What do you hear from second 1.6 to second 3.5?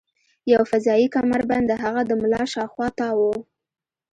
د هغه د ملا شاوخوا تاو و